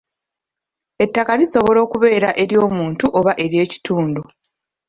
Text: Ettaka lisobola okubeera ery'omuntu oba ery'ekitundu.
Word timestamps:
Ettaka 1.03 1.31
lisobola 1.39 1.79
okubeera 1.85 2.29
ery'omuntu 2.43 3.05
oba 3.19 3.31
ery'ekitundu. 3.43 4.21